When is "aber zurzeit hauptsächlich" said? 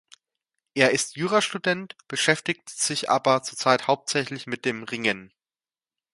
3.11-4.47